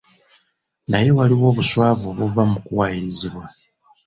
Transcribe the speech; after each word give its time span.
Naye 0.89 1.09
waliwo 1.17 1.45
obuswavu 1.51 2.05
obuva 2.11 2.43
mu 2.51 2.57
kuwayirizibwa 2.65 3.45